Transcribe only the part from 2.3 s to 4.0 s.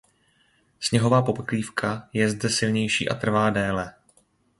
silnější a trvá déle.